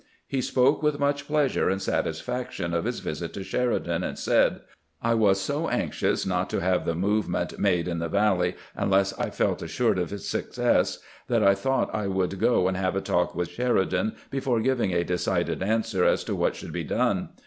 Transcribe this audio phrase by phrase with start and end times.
[0.27, 4.61] He spoke with much pleasure and satisfaction of his visit to Sheridan, and said:
[4.99, 9.29] "I was so anxious not to have the movement made in the Valley unless I
[9.29, 13.35] felt assured of its success that I thought I would go and have a talk
[13.35, 17.29] with Sheridan before giving a decided answer as to what should be done.